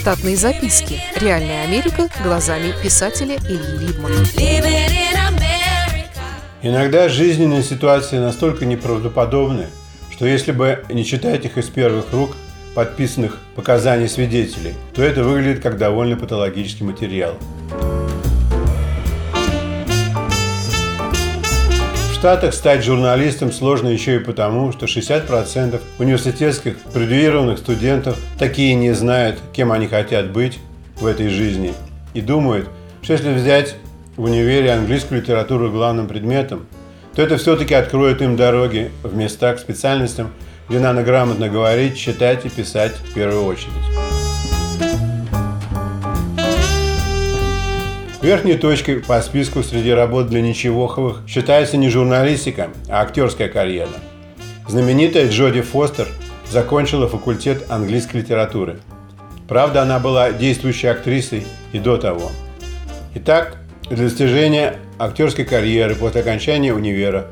Штатные 0.00 0.34
записки. 0.34 0.98
Реальная 1.20 1.62
Америка 1.64 2.08
глазами 2.24 2.72
писателя 2.82 3.36
Ильи 3.36 3.86
Либмана. 3.86 4.14
Иногда 6.62 7.10
жизненные 7.10 7.62
ситуации 7.62 8.16
настолько 8.16 8.64
неправдоподобны, 8.64 9.66
что 10.10 10.24
если 10.24 10.52
бы 10.52 10.82
не 10.88 11.04
читать 11.04 11.44
их 11.44 11.58
из 11.58 11.68
первых 11.68 12.14
рук, 12.14 12.34
подписанных 12.74 13.36
показаний 13.54 14.08
свидетелей, 14.08 14.72
то 14.94 15.02
это 15.02 15.22
выглядит 15.22 15.62
как 15.62 15.76
довольно 15.76 16.16
патологический 16.16 16.86
материал. 16.86 17.34
Штатах 22.20 22.52
стать 22.52 22.84
журналистом 22.84 23.50
сложно 23.50 23.88
еще 23.88 24.16
и 24.16 24.18
потому, 24.18 24.72
что 24.72 24.84
60% 24.84 25.80
университетских 25.98 26.76
градуированных 26.92 27.58
студентов 27.58 28.18
такие 28.38 28.74
не 28.74 28.92
знают, 28.92 29.38
кем 29.54 29.72
они 29.72 29.86
хотят 29.86 30.30
быть 30.30 30.58
в 30.96 31.06
этой 31.06 31.30
жизни, 31.30 31.72
и 32.12 32.20
думают, 32.20 32.68
что 33.00 33.14
если 33.14 33.32
взять 33.32 33.76
в 34.18 34.24
универе 34.24 34.70
английскую 34.70 35.22
литературу 35.22 35.70
главным 35.70 36.08
предметом, 36.08 36.66
то 37.14 37.22
это 37.22 37.38
все-таки 37.38 37.72
откроет 37.72 38.20
им 38.20 38.36
дороги 38.36 38.90
в 39.02 39.16
места 39.16 39.54
к 39.54 39.58
специальностям, 39.58 40.30
где 40.68 40.78
надо 40.78 41.02
грамотно 41.02 41.48
говорить, 41.48 41.96
читать 41.96 42.44
и 42.44 42.50
писать 42.50 42.92
в 42.96 43.14
первую 43.14 43.46
очередь. 43.46 43.99
Верхней 48.22 48.58
точкой 48.58 48.96
по 48.96 49.18
списку 49.22 49.62
среди 49.62 49.90
работ 49.92 50.28
для 50.28 50.42
ничегоховых 50.42 51.22
считается 51.26 51.78
не 51.78 51.88
журналистика, 51.88 52.68
а 52.90 53.00
актерская 53.00 53.48
карьера. 53.48 53.88
Знаменитая 54.68 55.30
Джоди 55.30 55.62
Фостер 55.62 56.06
закончила 56.50 57.08
факультет 57.08 57.64
английской 57.70 58.18
литературы. 58.18 58.78
Правда, 59.48 59.82
она 59.82 59.98
была 59.98 60.32
действующей 60.32 60.90
актрисой 60.90 61.46
и 61.72 61.78
до 61.78 61.96
того. 61.96 62.30
Итак, 63.14 63.56
для 63.88 63.96
достижения 64.04 64.76
актерской 64.98 65.46
карьеры 65.46 65.94
после 65.94 66.20
окончания 66.20 66.74
универа 66.74 67.26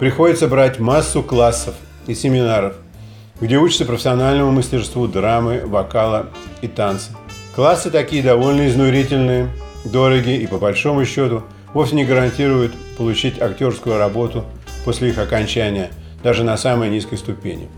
приходится 0.00 0.48
брать 0.48 0.80
массу 0.80 1.22
классов 1.22 1.76
и 2.08 2.14
семинаров, 2.14 2.74
где 3.40 3.56
учатся 3.56 3.84
профессиональному 3.84 4.50
мастерству 4.50 5.06
драмы, 5.06 5.62
вокала 5.64 6.30
и 6.60 6.66
танца. 6.66 7.12
Классы 7.54 7.92
такие 7.92 8.22
довольно 8.22 8.66
изнурительные, 8.66 9.48
дорогие 9.84 10.38
и 10.38 10.46
по 10.46 10.58
большому 10.58 11.04
счету 11.04 11.42
вовсе 11.72 11.96
не 11.96 12.04
гарантируют 12.04 12.72
получить 12.96 13.40
актерскую 13.40 13.98
работу 13.98 14.44
после 14.84 15.10
их 15.10 15.18
окончания, 15.18 15.90
даже 16.22 16.44
на 16.44 16.56
самой 16.56 16.90
низкой 16.90 17.16
ступени. 17.16 17.68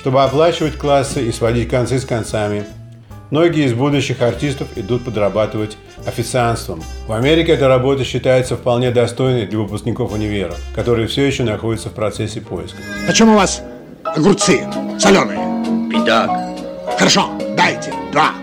Чтобы 0.00 0.22
оплачивать 0.22 0.76
классы 0.76 1.26
и 1.26 1.32
сводить 1.32 1.68
концы 1.68 1.98
с 1.98 2.04
концами– 2.04 2.64
Многие 3.32 3.64
из 3.64 3.72
будущих 3.72 4.20
артистов 4.20 4.68
идут 4.76 5.06
подрабатывать 5.06 5.78
официанством. 6.06 6.82
В 7.06 7.12
Америке 7.12 7.52
эта 7.52 7.66
работа 7.66 8.04
считается 8.04 8.58
вполне 8.58 8.90
достойной 8.90 9.46
для 9.46 9.58
выпускников 9.58 10.12
универа, 10.12 10.54
которые 10.74 11.08
все 11.08 11.26
еще 11.26 11.42
находятся 11.42 11.88
в 11.88 11.94
процессе 11.94 12.42
поиска. 12.42 12.76
О 13.08 13.12
чем 13.14 13.30
у 13.30 13.36
вас 13.36 13.62
огурцы 14.04 14.68
соленые? 14.98 15.90
Пятак. 15.90 16.30
Хорошо, 16.98 17.30
дайте 17.56 17.94
два. 18.12 18.41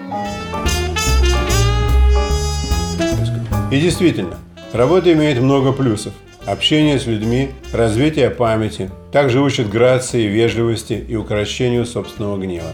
И 3.72 3.80
действительно, 3.80 4.38
работа 4.74 5.14
имеет 5.14 5.40
много 5.40 5.72
плюсов. 5.72 6.14
Общение 6.46 7.00
с 7.00 7.06
людьми, 7.06 7.52
развитие 7.72 8.32
памяти, 8.32 8.90
также 9.12 9.42
учат 9.42 9.70
грации, 9.70 10.26
вежливости 10.26 10.94
и 10.94 11.16
укрощению 11.16 11.86
собственного 11.86 12.38
гнева. 12.38 12.74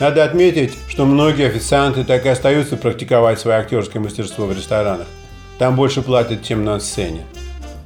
Надо 0.00 0.24
отметить, 0.24 0.72
что 0.88 1.04
многие 1.04 1.46
официанты 1.48 2.04
так 2.04 2.24
и 2.24 2.30
остаются 2.30 2.76
практиковать 2.76 3.38
свое 3.38 3.58
актерское 3.58 4.02
мастерство 4.02 4.46
в 4.46 4.56
ресторанах. 4.56 5.06
Там 5.58 5.76
больше 5.76 6.00
платят, 6.00 6.42
чем 6.42 6.64
на 6.64 6.80
сцене. 6.80 7.20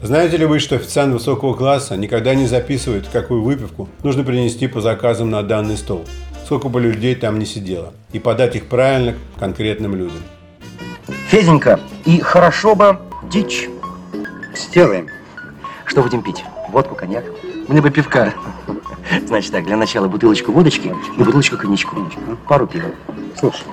Знаете 0.00 0.36
ли 0.36 0.46
вы, 0.46 0.60
что 0.60 0.76
официант 0.76 1.12
высокого 1.12 1.54
класса 1.54 1.96
никогда 1.96 2.36
не 2.36 2.46
записывает, 2.46 3.08
какую 3.08 3.42
выпивку 3.42 3.88
нужно 4.04 4.22
принести 4.22 4.68
по 4.68 4.80
заказам 4.80 5.28
на 5.28 5.42
данный 5.42 5.76
стол, 5.76 6.04
сколько 6.44 6.68
бы 6.68 6.80
людей 6.80 7.16
там 7.16 7.40
не 7.40 7.46
сидело, 7.46 7.92
и 8.12 8.20
подать 8.20 8.54
их 8.54 8.66
правильно 8.66 9.16
конкретным 9.40 9.96
людям. 9.96 10.22
Феденька, 11.30 11.80
и 12.08 12.20
хорошо 12.20 12.74
бы 12.74 12.98
дичь. 13.24 13.68
Сделаем. 14.56 15.08
Что 15.84 16.02
будем 16.02 16.22
пить? 16.22 16.42
Водку, 16.70 16.94
коньяк? 16.94 17.24
Мне 17.68 17.82
бы 17.82 17.90
пивка. 17.90 18.32
Значит 19.26 19.52
так, 19.52 19.66
для 19.66 19.76
начала 19.76 20.08
бутылочку 20.08 20.50
водочки 20.50 20.88
и 21.18 21.22
бутылочку 21.22 21.58
коньячку. 21.58 21.96
Пару 22.48 22.66
пива. 22.66 22.92
Слушай. 23.38 23.64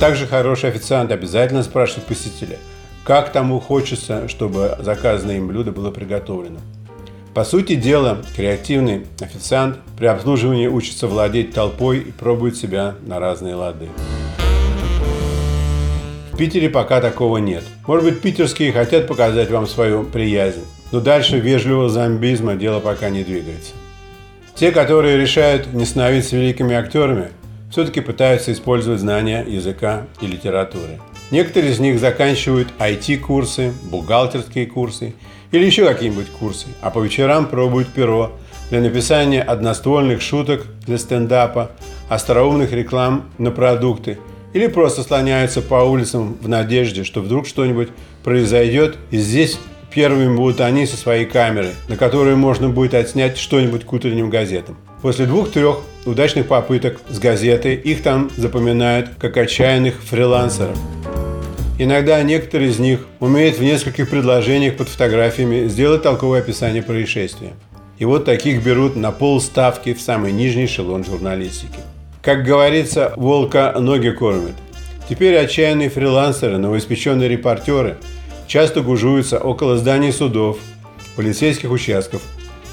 Также 0.00 0.26
хороший 0.26 0.70
официант 0.70 1.12
обязательно 1.12 1.62
спрашивает 1.62 2.06
посетителя, 2.06 2.56
как 3.04 3.30
тому 3.30 3.60
хочется, 3.60 4.26
чтобы 4.28 4.74
заказанное 4.80 5.36
им 5.36 5.48
блюдо 5.48 5.70
было 5.70 5.90
приготовлено. 5.90 6.60
По 7.34 7.44
сути 7.44 7.74
дела, 7.74 8.22
креативный 8.34 9.06
официант 9.20 9.80
при 9.98 10.06
обслуживании 10.06 10.66
учится 10.66 11.08
владеть 11.08 11.52
толпой 11.52 11.98
и 11.98 12.12
пробует 12.12 12.56
себя 12.56 12.94
на 13.02 13.18
разные 13.18 13.54
лады. 13.54 13.90
В 16.34 16.36
Питере 16.36 16.68
пока 16.68 17.00
такого 17.00 17.38
нет. 17.38 17.62
Может 17.86 18.04
быть, 18.04 18.20
питерские 18.20 18.72
хотят 18.72 19.06
показать 19.06 19.52
вам 19.52 19.68
свою 19.68 20.02
приязнь, 20.02 20.64
но 20.90 20.98
дальше 20.98 21.38
вежливого 21.38 21.88
зомбизма 21.88 22.56
дело 22.56 22.80
пока 22.80 23.08
не 23.08 23.22
двигается. 23.22 23.70
Те, 24.56 24.72
которые 24.72 25.16
решают 25.16 25.72
не 25.72 25.84
становиться 25.84 26.34
великими 26.34 26.74
актерами, 26.74 27.28
все-таки 27.70 28.00
пытаются 28.00 28.52
использовать 28.52 28.98
знания 28.98 29.44
языка 29.46 30.06
и 30.20 30.26
литературы. 30.26 30.98
Некоторые 31.30 31.70
из 31.70 31.78
них 31.78 32.00
заканчивают 32.00 32.66
IT-курсы, 32.80 33.72
бухгалтерские 33.84 34.66
курсы 34.66 35.14
или 35.52 35.64
еще 35.64 35.86
какие-нибудь 35.86 36.30
курсы, 36.30 36.66
а 36.80 36.90
по 36.90 36.98
вечерам 36.98 37.46
пробуют 37.46 37.90
перо 37.90 38.32
для 38.70 38.80
написания 38.80 39.40
одноствольных 39.40 40.20
шуток 40.20 40.66
для 40.84 40.98
стендапа, 40.98 41.70
остроумных 42.08 42.72
реклам 42.72 43.30
на 43.38 43.52
продукты– 43.52 44.18
или 44.54 44.68
просто 44.68 45.02
слоняются 45.02 45.60
по 45.60 45.74
улицам 45.74 46.38
в 46.40 46.48
надежде, 46.48 47.04
что 47.04 47.20
вдруг 47.20 47.46
что-нибудь 47.46 47.88
произойдет, 48.22 48.96
и 49.10 49.18
здесь 49.18 49.58
первыми 49.92 50.34
будут 50.34 50.60
они 50.60 50.86
со 50.86 50.96
своей 50.96 51.26
камерой, 51.26 51.72
на 51.88 51.96
которую 51.96 52.36
можно 52.36 52.68
будет 52.68 52.94
отснять 52.94 53.36
что-нибудь 53.36 53.84
к 53.84 53.92
утренним 53.92 54.30
газетам. 54.30 54.76
После 55.02 55.26
двух-трех 55.26 55.80
удачных 56.06 56.48
попыток 56.48 57.00
с 57.10 57.18
газетой 57.18 57.74
их 57.74 58.02
там 58.02 58.30
запоминают 58.36 59.10
как 59.18 59.36
отчаянных 59.36 60.02
фрилансеров. 60.02 60.78
Иногда 61.78 62.22
некоторые 62.22 62.70
из 62.70 62.78
них 62.78 63.00
умеют 63.18 63.58
в 63.58 63.62
нескольких 63.62 64.08
предложениях 64.08 64.76
под 64.76 64.88
фотографиями 64.88 65.66
сделать 65.66 66.02
толковое 66.02 66.40
описание 66.40 66.82
происшествия. 66.82 67.52
И 67.98 68.04
вот 68.04 68.24
таких 68.24 68.62
берут 68.62 68.96
на 68.96 69.10
полставки 69.10 69.94
в 69.94 70.00
самый 70.00 70.32
нижний 70.32 70.66
эшелон 70.66 71.04
журналистики. 71.04 71.78
Как 72.24 72.42
говорится, 72.42 73.12
волка 73.16 73.74
ноги 73.78 74.08
кормят. 74.08 74.54
Теперь 75.10 75.36
отчаянные 75.36 75.90
фрилансеры, 75.90 76.56
новоиспеченные 76.56 77.28
репортеры 77.28 77.98
часто 78.46 78.80
гужуются 78.80 79.38
около 79.38 79.76
зданий 79.76 80.10
судов, 80.10 80.56
полицейских 81.16 81.70
участков 81.70 82.22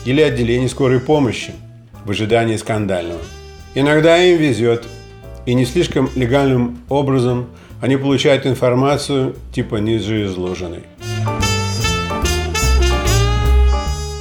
или 0.06 0.22
отделений 0.22 0.70
скорой 0.70 1.02
помощи 1.02 1.52
в 2.06 2.12
ожидании 2.12 2.56
скандального. 2.56 3.20
Иногда 3.76 4.24
им 4.24 4.38
везет, 4.38 4.86
и 5.46 5.54
не 5.54 5.66
слишком 5.66 6.10
легальным 6.16 6.80
образом 6.88 7.50
они 7.82 7.98
получают 7.98 8.48
информацию 8.48 9.36
типа 9.54 9.78
ниже 9.78 10.28
изложенной. 10.28 10.84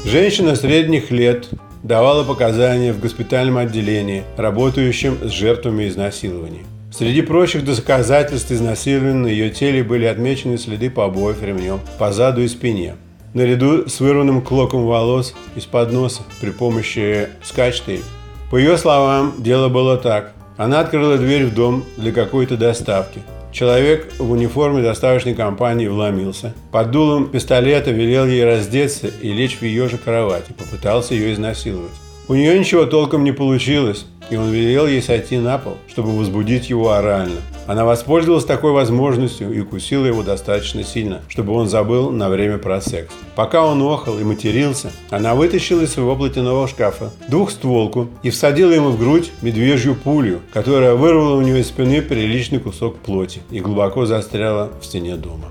Женщина 0.04 0.56
средних 0.56 1.12
лет 1.12 1.48
давала 1.90 2.22
показания 2.22 2.92
в 2.92 3.00
госпитальном 3.00 3.56
отделении, 3.56 4.22
работающем 4.36 5.18
с 5.24 5.30
жертвами 5.32 5.88
изнасилований. 5.88 6.62
Среди 6.92 7.20
прочих 7.20 7.64
доказательств 7.64 8.52
изнасилования 8.52 9.14
на 9.14 9.26
ее 9.26 9.50
теле 9.50 9.82
были 9.82 10.04
отмечены 10.04 10.56
следы 10.56 10.88
побоев 10.88 11.42
ремнем 11.42 11.80
по 11.98 12.12
заду 12.12 12.42
и 12.42 12.46
спине. 12.46 12.94
Наряду 13.34 13.88
с 13.88 13.98
вырванным 13.98 14.40
клоком 14.40 14.86
волос 14.86 15.34
из-под 15.56 15.92
носа 15.92 16.22
при 16.40 16.50
помощи 16.50 17.28
скотч-тейп. 17.42 18.04
По 18.52 18.56
ее 18.56 18.78
словам, 18.78 19.34
дело 19.38 19.68
было 19.68 19.96
так. 19.96 20.32
Она 20.56 20.78
открыла 20.78 21.18
дверь 21.18 21.46
в 21.46 21.54
дом 21.54 21.82
для 21.96 22.12
какой-то 22.12 22.56
доставки. 22.56 23.20
Человек 23.52 24.12
в 24.18 24.30
униформе 24.30 24.80
доставочной 24.80 25.34
компании 25.34 25.88
вломился. 25.88 26.54
Под 26.70 26.92
дулом 26.92 27.28
пистолета 27.28 27.90
велел 27.90 28.26
ей 28.26 28.44
раздеться 28.44 29.08
и 29.08 29.32
лечь 29.32 29.58
в 29.58 29.62
ее 29.62 29.88
же 29.88 29.98
кровати. 29.98 30.52
Попытался 30.56 31.14
ее 31.14 31.34
изнасиловать. 31.34 31.90
У 32.28 32.34
нее 32.34 32.56
ничего 32.56 32.86
толком 32.86 33.24
не 33.24 33.32
получилось. 33.32 34.06
И 34.30 34.36
он 34.36 34.50
велел 34.50 34.86
ей 34.86 35.02
сойти 35.02 35.36
на 35.36 35.58
пол, 35.58 35.76
чтобы 35.88 36.16
возбудить 36.16 36.70
его 36.70 36.92
орально. 36.92 37.40
Она 37.66 37.84
воспользовалась 37.84 38.44
такой 38.44 38.72
возможностью 38.72 39.52
и 39.52 39.60
укусила 39.60 40.06
его 40.06 40.22
достаточно 40.22 40.82
сильно, 40.82 41.20
чтобы 41.28 41.52
он 41.52 41.68
забыл 41.68 42.10
на 42.10 42.28
время 42.28 42.58
про 42.58 42.80
секс. 42.80 43.12
Пока 43.36 43.64
он 43.66 43.82
охал 43.82 44.18
и 44.18 44.24
матерился, 44.24 44.90
она 45.10 45.34
вытащила 45.34 45.82
из 45.82 45.92
своего 45.92 46.16
платяного 46.16 46.66
шкафа 46.66 47.10
двухстволку 47.28 48.08
и 48.22 48.30
всадила 48.30 48.72
ему 48.72 48.90
в 48.90 48.98
грудь 48.98 49.30
медвежью 49.42 49.94
пулю, 49.94 50.40
которая 50.52 50.94
вырвала 50.94 51.36
у 51.36 51.42
него 51.42 51.58
из 51.58 51.68
спины 51.68 52.02
приличный 52.02 52.58
кусок 52.58 52.96
плоти 52.98 53.40
и 53.50 53.60
глубоко 53.60 54.06
застряла 54.06 54.70
в 54.80 54.84
стене 54.84 55.16
дома. 55.16 55.46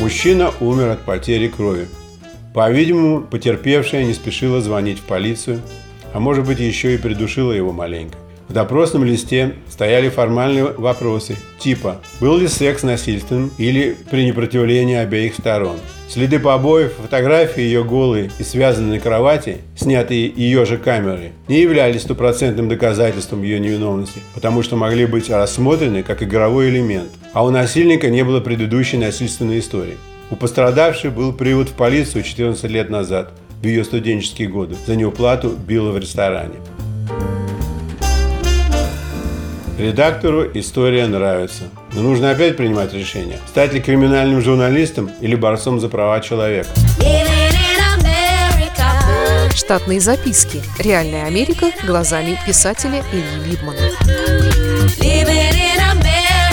Мужчина 0.00 0.52
умер 0.60 0.90
от 0.90 1.00
потери 1.00 1.48
крови. 1.48 1.88
По-видимому, 2.52 3.22
потерпевшая 3.22 4.04
не 4.04 4.14
спешила 4.14 4.60
звонить 4.60 4.98
в 4.98 5.02
полицию, 5.02 5.60
а 6.16 6.18
может 6.18 6.46
быть 6.46 6.60
еще 6.60 6.94
и 6.94 6.96
придушила 6.96 7.52
его 7.52 7.72
маленько. 7.72 8.16
В 8.48 8.52
допросном 8.54 9.04
листе 9.04 9.52
стояли 9.68 10.08
формальные 10.08 10.64
вопросы 10.64 11.36
типа 11.58 12.00
«Был 12.20 12.38
ли 12.38 12.48
секс 12.48 12.84
насильственным 12.84 13.50
или 13.58 13.94
при 14.10 14.24
непротивлении 14.24 14.96
обеих 14.96 15.34
сторон?». 15.34 15.76
Следы 16.08 16.38
побоев, 16.38 16.94
фотографии 16.94 17.60
ее 17.60 17.84
голой 17.84 18.30
и 18.38 18.44
связанной 18.44 18.96
на 18.96 19.00
кровати, 19.00 19.58
снятые 19.76 20.32
ее 20.34 20.64
же 20.64 20.78
камерой, 20.78 21.32
не 21.48 21.60
являлись 21.60 22.02
стопроцентным 22.02 22.70
доказательством 22.70 23.42
ее 23.42 23.60
невиновности, 23.60 24.20
потому 24.34 24.62
что 24.62 24.76
могли 24.76 25.04
быть 25.04 25.28
рассмотрены 25.28 26.02
как 26.02 26.22
игровой 26.22 26.70
элемент, 26.70 27.10
а 27.34 27.44
у 27.44 27.50
насильника 27.50 28.08
не 28.08 28.24
было 28.24 28.40
предыдущей 28.40 28.96
насильственной 28.96 29.58
истории. 29.58 29.98
У 30.30 30.36
пострадавшей 30.36 31.10
был 31.10 31.34
привод 31.34 31.68
в 31.68 31.74
полицию 31.74 32.22
14 32.22 32.64
лет 32.70 32.88
назад, 32.88 33.32
в 33.66 33.68
ее 33.68 33.82
студенческие 33.82 34.46
годы, 34.46 34.76
за 34.86 34.94
неуплату 34.94 35.50
била 35.50 35.90
в 35.90 35.98
ресторане. 35.98 36.54
Редактору 39.76 40.48
история 40.54 41.08
нравится. 41.08 41.64
Но 41.92 42.02
нужно 42.02 42.30
опять 42.30 42.56
принимать 42.56 42.94
решение, 42.94 43.38
стать 43.48 43.74
ли 43.74 43.80
криминальным 43.80 44.40
журналистом 44.40 45.10
или 45.20 45.34
борцом 45.34 45.80
за 45.80 45.88
права 45.88 46.20
человека. 46.20 46.68
Штатные 49.52 49.98
записки. 49.98 50.62
Реальная 50.78 51.24
Америка 51.24 51.66
глазами 51.84 52.38
писателя 52.46 53.02
Ильи 53.12 53.50
Либмана. 53.50 54.55